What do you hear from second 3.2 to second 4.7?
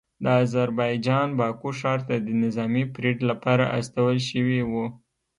لپاره استول شوي